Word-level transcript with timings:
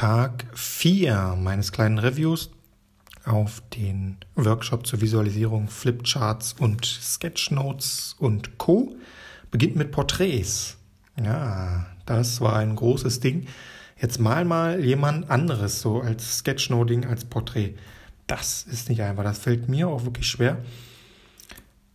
Tag 0.00 0.46
4 0.54 1.36
meines 1.38 1.72
kleinen 1.72 1.98
Reviews 1.98 2.48
auf 3.26 3.62
den 3.76 4.16
Workshop 4.34 4.86
zur 4.86 5.02
Visualisierung 5.02 5.68
Flipcharts 5.68 6.54
und 6.58 6.86
Sketchnotes 6.86 8.16
und 8.18 8.56
Co. 8.56 8.96
beginnt 9.50 9.76
mit 9.76 9.92
Porträts. 9.92 10.78
Ja, 11.22 11.84
das 12.06 12.40
war 12.40 12.56
ein 12.56 12.76
großes 12.76 13.20
Ding. 13.20 13.46
Jetzt 14.00 14.18
mal 14.18 14.46
mal 14.46 14.82
jemand 14.82 15.28
anderes 15.28 15.82
so 15.82 16.00
als 16.00 16.38
Sketchnoting, 16.38 17.04
als 17.04 17.26
Porträt. 17.26 17.74
Das 18.26 18.62
ist 18.62 18.88
nicht 18.88 19.02
einfach. 19.02 19.24
Das 19.24 19.38
fällt 19.38 19.68
mir 19.68 19.88
auch 19.88 20.06
wirklich 20.06 20.28
schwer. 20.28 20.64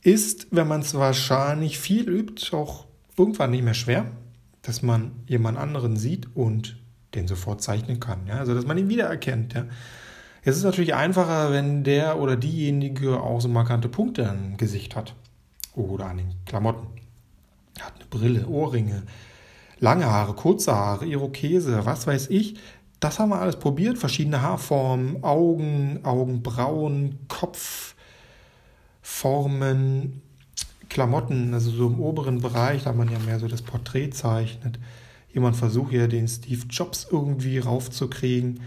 Ist, 0.00 0.48
wenn 0.50 0.66
man 0.66 0.80
es 0.80 0.94
wahrscheinlich 0.94 1.78
viel 1.78 2.08
übt, 2.08 2.52
auch 2.52 2.84
irgendwann 3.16 3.52
nicht 3.52 3.62
mehr 3.62 3.74
schwer, 3.74 4.10
dass 4.62 4.82
man 4.82 5.12
jemand 5.28 5.56
anderen 5.56 5.96
sieht 5.96 6.34
und 6.34 6.81
den 7.14 7.28
sofort 7.28 7.62
zeichnen 7.62 8.00
kann. 8.00 8.26
Ja? 8.26 8.38
Also, 8.38 8.54
dass 8.54 8.66
man 8.66 8.78
ihn 8.78 8.88
wiedererkennt. 8.88 9.54
Ja? 9.54 9.66
Es 10.44 10.56
ist 10.56 10.64
natürlich 10.64 10.94
einfacher, 10.94 11.52
wenn 11.52 11.84
der 11.84 12.18
oder 12.18 12.36
diejenige 12.36 13.20
auch 13.20 13.40
so 13.40 13.48
markante 13.48 13.88
Punkte 13.88 14.22
im 14.22 14.56
Gesicht 14.56 14.96
hat. 14.96 15.14
Oder 15.74 16.06
an 16.06 16.16
den 16.18 16.34
Klamotten. 16.44 16.88
Er 17.78 17.86
hat 17.86 17.94
eine 17.96 18.06
Brille, 18.06 18.46
Ohrringe, 18.46 19.04
lange 19.78 20.06
Haare, 20.06 20.34
kurze 20.34 20.74
Haare, 20.74 21.06
Irokese, 21.06 21.86
was 21.86 22.06
weiß 22.06 22.28
ich. 22.30 22.56
Das 23.00 23.18
haben 23.18 23.30
wir 23.30 23.40
alles 23.40 23.56
probiert. 23.56 23.98
Verschiedene 23.98 24.42
Haarformen, 24.42 25.24
Augen, 25.24 26.00
Augenbrauen, 26.04 27.18
Kopfformen, 29.02 30.22
Klamotten, 30.88 31.54
also 31.54 31.70
so 31.70 31.86
im 31.86 31.98
oberen 32.00 32.40
Bereich, 32.40 32.84
da 32.84 32.92
man 32.92 33.10
ja 33.10 33.18
mehr 33.18 33.40
so 33.40 33.48
das 33.48 33.62
Porträt 33.62 34.10
zeichnet. 34.10 34.78
Jemand 35.32 35.56
versucht 35.56 35.92
ja 35.92 36.06
den 36.06 36.28
Steve 36.28 36.66
Jobs 36.68 37.06
irgendwie 37.10 37.58
raufzukriegen 37.58 38.60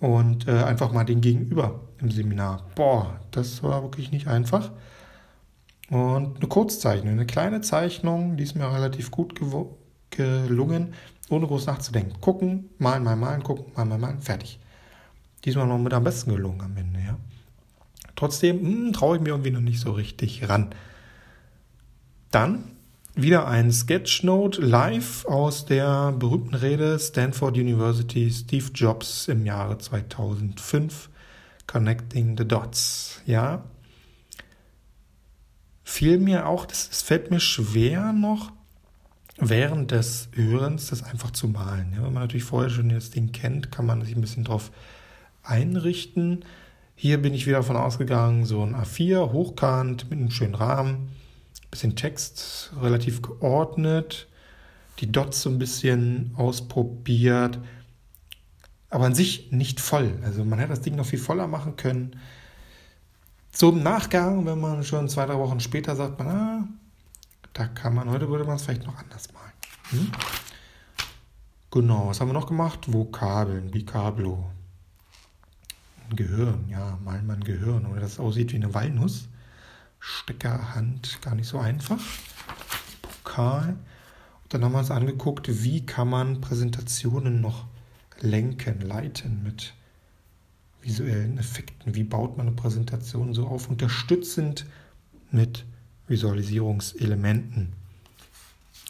und 0.00 0.46
äh, 0.48 0.62
einfach 0.62 0.92
mal 0.92 1.04
den 1.04 1.20
Gegenüber 1.20 1.80
im 1.98 2.10
Seminar. 2.10 2.66
Boah, 2.74 3.20
das 3.30 3.62
war 3.62 3.82
wirklich 3.82 4.10
nicht 4.10 4.28
einfach. 4.28 4.70
Und 5.90 6.36
eine 6.36 6.48
Kurzzeichnung, 6.48 7.12
eine 7.12 7.26
kleine 7.26 7.60
Zeichnung, 7.60 8.36
die 8.36 8.44
ist 8.44 8.54
mir 8.54 8.70
relativ 8.70 9.10
gut 9.10 9.38
gelungen, 10.10 10.94
ohne 11.28 11.46
groß 11.46 11.66
nachzudenken. 11.66 12.20
Gucken, 12.20 12.70
malen, 12.78 13.04
malen, 13.04 13.20
malen, 13.20 13.42
gucken, 13.42 13.66
malen, 13.74 13.88
malen, 13.88 14.00
malen, 14.00 14.20
fertig. 14.20 14.60
Diesmal 15.44 15.66
noch 15.66 15.78
mit 15.78 15.92
am 15.92 16.04
besten 16.04 16.34
gelungen 16.34 16.60
am 16.60 16.76
Ende, 16.76 17.00
ja. 17.00 17.16
Trotzdem 18.16 18.60
hm, 18.60 18.92
traue 18.92 19.16
ich 19.16 19.22
mir 19.22 19.30
irgendwie 19.30 19.50
noch 19.50 19.60
nicht 19.60 19.80
so 19.80 19.92
richtig 19.92 20.48
ran. 20.48 20.70
Dann 22.30 22.73
wieder 23.16 23.46
ein 23.46 23.70
Sketchnote 23.70 24.60
live 24.60 25.24
aus 25.26 25.66
der 25.66 26.12
berühmten 26.12 26.54
Rede 26.54 26.98
Stanford 26.98 27.56
University 27.56 28.30
Steve 28.30 28.70
Jobs 28.74 29.28
im 29.28 29.46
Jahre 29.46 29.78
2005 29.78 31.10
Connecting 31.66 32.36
the 32.36 32.46
Dots. 32.46 33.22
Ja, 33.24 33.64
fiel 35.84 36.18
mir 36.18 36.48
auch, 36.48 36.66
es 36.68 37.02
fällt 37.02 37.30
mir 37.30 37.38
schwer 37.38 38.12
noch 38.12 38.52
während 39.38 39.92
des 39.92 40.28
Hörens 40.32 40.90
das 40.90 41.04
einfach 41.04 41.30
zu 41.30 41.46
malen. 41.46 41.92
Ja, 41.92 41.98
wenn 42.04 42.12
man 42.12 42.24
natürlich 42.24 42.44
vorher 42.44 42.70
schon 42.70 42.88
das 42.88 43.10
Ding 43.10 43.30
kennt, 43.30 43.70
kann 43.70 43.86
man 43.86 44.02
sich 44.02 44.16
ein 44.16 44.20
bisschen 44.20 44.44
drauf 44.44 44.72
einrichten. 45.44 46.44
Hier 46.96 47.22
bin 47.22 47.32
ich 47.32 47.46
wieder 47.46 47.58
davon 47.58 47.76
ausgegangen, 47.76 48.44
so 48.44 48.62
ein 48.62 48.74
A4 48.74 49.32
hochkant 49.32 50.10
mit 50.10 50.18
einem 50.18 50.30
schönen 50.30 50.54
Rahmen 50.54 51.10
bisschen 51.74 51.96
Text 51.96 52.72
relativ 52.80 53.20
geordnet, 53.20 54.28
die 55.00 55.10
Dots 55.10 55.42
so 55.42 55.50
ein 55.50 55.58
bisschen 55.58 56.32
ausprobiert, 56.36 57.58
aber 58.90 59.06
an 59.06 59.14
sich 59.14 59.50
nicht 59.50 59.80
voll. 59.80 60.20
Also 60.22 60.44
man 60.44 60.60
hätte 60.60 60.70
das 60.70 60.82
Ding 60.82 60.94
noch 60.94 61.06
viel 61.06 61.18
voller 61.18 61.48
machen 61.48 61.74
können. 61.76 62.20
So 63.50 63.70
im 63.70 63.82
Nachgang, 63.82 64.46
wenn 64.46 64.60
man 64.60 64.84
schon 64.84 65.08
zwei, 65.08 65.26
drei 65.26 65.36
Wochen 65.36 65.58
später 65.58 65.96
sagt, 65.96 66.18
man, 66.18 66.28
ah, 66.28 66.68
da 67.52 67.66
kann 67.66 67.94
man, 67.94 68.08
heute 68.08 68.28
würde 68.28 68.44
man 68.44 68.56
es 68.56 68.62
vielleicht 68.62 68.86
noch 68.86 68.96
anders 68.96 69.32
malen. 69.32 69.52
Hm? 69.90 70.12
Genau, 71.72 72.06
was 72.06 72.20
haben 72.20 72.28
wir 72.28 72.34
noch 72.34 72.46
gemacht? 72.46 72.92
Vokabeln, 72.92 73.72
Bicablo. 73.72 74.48
Ein 76.08 76.16
Gehirn, 76.16 76.66
ja, 76.68 76.98
malen 77.04 77.26
wir 77.26 77.34
ein 77.34 77.42
Gehirn, 77.42 77.86
oder 77.86 78.00
das 78.00 78.20
aussieht 78.20 78.52
wie 78.52 78.56
eine 78.56 78.72
Walnuss. 78.74 79.26
Steckerhand 80.06 81.22
gar 81.22 81.34
nicht 81.34 81.48
so 81.48 81.58
einfach. 81.58 81.98
Pokal. 83.00 83.70
Und 84.42 84.52
dann 84.52 84.62
haben 84.62 84.72
wir 84.72 84.80
uns 84.80 84.90
angeguckt, 84.90 85.62
wie 85.62 85.86
kann 85.86 86.10
man 86.10 86.42
Präsentationen 86.42 87.40
noch 87.40 87.64
lenken, 88.20 88.82
leiten 88.82 89.42
mit 89.42 89.72
visuellen 90.82 91.38
Effekten. 91.38 91.94
Wie 91.94 92.04
baut 92.04 92.36
man 92.36 92.48
eine 92.48 92.54
Präsentation 92.54 93.32
so 93.32 93.46
auf, 93.46 93.70
unterstützend 93.70 94.66
mit 95.30 95.64
Visualisierungselementen. 96.06 97.72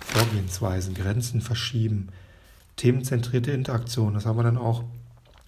Vorgehensweisen, 0.00 0.92
Grenzen 0.92 1.40
verschieben, 1.40 2.10
themenzentrierte 2.76 3.52
Interaktion. 3.52 4.12
Das 4.12 4.26
haben 4.26 4.38
wir 4.38 4.42
dann 4.42 4.58
auch 4.58 4.84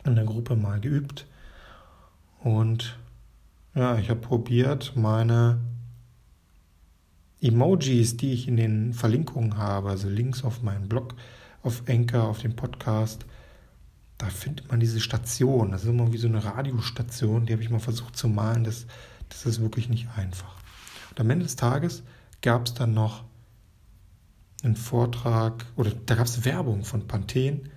in 0.05 0.15
der 0.15 0.25
Gruppe 0.25 0.57
mal 0.57 0.81
geübt. 0.81 1.27
Und 2.39 2.99
ja, 3.75 3.99
ich 3.99 4.11
habe 4.11 4.21
probiert, 4.21 4.95
meine 4.97 5.61
Emojis, 7.41 8.17
die 8.17 8.33
ich 8.33 8.49
in 8.49 8.57
den 8.57 8.93
Verlinkungen 8.93 9.57
habe, 9.57 9.91
also 9.91 10.09
Links 10.09 10.45
auf 10.45 10.63
meinen 10.63 10.89
Blog, 10.89 11.15
auf 11.63 11.83
Anchor, 11.89 12.25
auf 12.25 12.41
dem 12.41 12.57
Podcast, 12.57 13.25
da 14.19 14.27
findet 14.27 14.71
man 14.71 14.81
diese 14.81 15.01
Station. 15.01 15.73
Das 15.73 15.85
ist 15.85 15.89
immer 15.89 16.13
wie 16.13 16.19
so 16.19 16.29
eine 16.29 16.45
Radiostation, 16.45 17.47
die 17.47 17.53
habe 17.53 17.63
ich 17.63 17.71
mal 17.71 17.81
versucht 17.81 18.17
zu 18.17 18.29
malen. 18.29 18.65
Das, 18.65 18.87
das 19.31 19.47
ist 19.47 19.61
wirklich 19.61 19.89
nicht 19.89 20.09
einfach. 20.17 20.57
Und 21.11 21.21
am 21.21 21.31
Ende 21.31 21.45
des 21.45 21.57
Tages 21.57 22.03
gab 22.43 22.67
es 22.67 22.75
dann 22.75 22.93
noch 22.93 23.25
einen 24.63 24.77
Vortrag, 24.77 25.65
oder 25.77 25.91
da 25.91 26.17
gab 26.17 26.27
es 26.27 26.45
Werbung 26.45 26.85
von 26.85 27.07
Panthen 27.07 27.71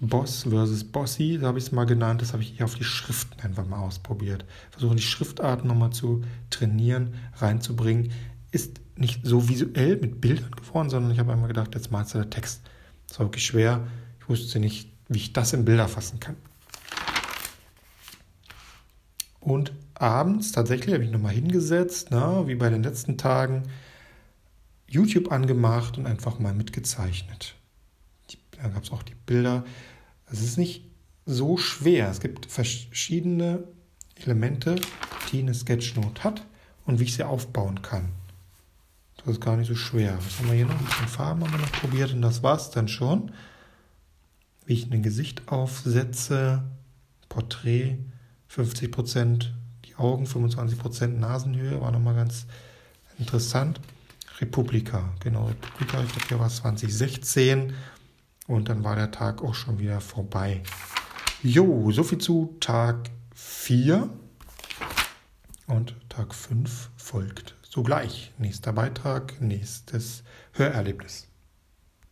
Boss 0.00 0.44
versus 0.44 0.84
Bossy, 0.84 1.38
so 1.40 1.46
habe 1.46 1.58
ich 1.58 1.64
es 1.64 1.72
mal 1.72 1.84
genannt. 1.84 2.22
Das 2.22 2.32
habe 2.32 2.42
ich 2.42 2.58
eher 2.58 2.66
auf 2.66 2.76
die 2.76 2.84
Schriften 2.84 3.40
einfach 3.40 3.66
mal 3.66 3.80
ausprobiert. 3.80 4.44
Versuchen 4.70 4.96
die 4.96 5.02
Schriftarten 5.02 5.66
nochmal 5.66 5.90
zu 5.90 6.22
trainieren, 6.50 7.14
reinzubringen. 7.36 8.12
Ist 8.52 8.80
nicht 8.96 9.26
so 9.26 9.48
visuell 9.48 9.96
mit 9.96 10.20
Bildern 10.20 10.52
geworden, 10.52 10.90
sondern 10.90 11.10
ich 11.10 11.18
habe 11.18 11.32
einmal 11.32 11.48
gedacht, 11.48 11.74
jetzt 11.74 11.90
malst 11.90 12.14
du 12.14 12.18
der 12.18 12.30
Text. 12.30 12.62
Das 13.08 13.18
war 13.18 13.26
wirklich 13.26 13.44
schwer. 13.44 13.86
Ich 14.20 14.28
wusste 14.28 14.60
nicht, 14.60 14.92
wie 15.08 15.18
ich 15.18 15.32
das 15.32 15.52
in 15.52 15.64
Bilder 15.64 15.88
fassen 15.88 16.20
kann. 16.20 16.36
Und 19.40 19.72
abends 19.94 20.52
tatsächlich 20.52 20.94
habe 20.94 21.04
ich 21.04 21.10
nochmal 21.10 21.32
hingesetzt, 21.32 22.08
na, 22.10 22.46
wie 22.46 22.54
bei 22.54 22.70
den 22.70 22.82
letzten 22.82 23.16
Tagen, 23.18 23.64
YouTube 24.86 25.32
angemacht 25.32 25.98
und 25.98 26.06
einfach 26.06 26.38
mal 26.38 26.54
mitgezeichnet. 26.54 27.57
Da 28.60 28.68
gab 28.68 28.84
es 28.84 28.90
auch 28.90 29.02
die 29.02 29.14
Bilder. 29.14 29.64
Es 30.30 30.40
ist 30.40 30.58
nicht 30.58 30.84
so 31.26 31.56
schwer. 31.56 32.10
Es 32.10 32.20
gibt 32.20 32.46
verschiedene 32.46 33.64
Elemente, 34.16 34.76
die 35.30 35.40
eine 35.40 35.54
Sketchnote 35.54 36.24
hat 36.24 36.44
und 36.86 36.98
wie 36.98 37.04
ich 37.04 37.14
sie 37.14 37.22
aufbauen 37.22 37.82
kann. 37.82 38.08
Das 39.18 39.28
ist 39.28 39.40
gar 39.40 39.56
nicht 39.56 39.68
so 39.68 39.74
schwer. 39.74 40.18
Was 40.24 40.38
haben 40.38 40.48
wir 40.48 40.54
hier 40.54 40.66
noch? 40.66 40.78
Ein 40.78 40.84
bisschen 40.84 41.08
Farben 41.08 41.42
haben 41.42 41.52
wir 41.52 41.58
noch 41.58 41.72
probiert 41.72 42.12
und 42.12 42.22
das 42.22 42.42
war 42.42 42.56
es 42.56 42.70
dann 42.70 42.88
schon. 42.88 43.32
Wie 44.64 44.74
ich 44.74 44.90
ein 44.90 45.02
Gesicht 45.02 45.48
aufsetze, 45.48 46.62
Porträt, 47.28 47.98
50% 48.50 49.50
die 49.84 49.96
Augen, 49.96 50.24
25% 50.24 51.08
Nasenhöhe, 51.08 51.80
war 51.80 51.90
nochmal 51.90 52.14
ganz 52.14 52.46
interessant. 53.18 53.80
Republika, 54.40 55.12
genau, 55.20 55.46
Republika, 55.46 56.02
ich 56.02 56.12
glaube, 56.12 56.28
hier 56.28 56.38
war 56.38 56.46
es 56.46 56.56
2016. 56.56 57.74
Und 58.48 58.70
dann 58.70 58.82
war 58.82 58.96
der 58.96 59.10
Tag 59.10 59.42
auch 59.42 59.54
schon 59.54 59.78
wieder 59.78 60.00
vorbei. 60.00 60.62
Jo, 61.42 61.92
soviel 61.92 62.18
zu 62.18 62.56
Tag 62.60 63.10
4. 63.34 64.08
Und 65.66 65.94
Tag 66.08 66.34
5 66.34 66.90
folgt 66.96 67.54
sogleich. 67.62 68.32
Nächster 68.38 68.72
Beitrag, 68.72 69.38
nächstes 69.40 70.24
Hörerlebnis. 70.52 71.27